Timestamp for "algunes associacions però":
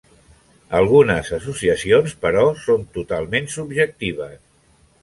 0.77-2.47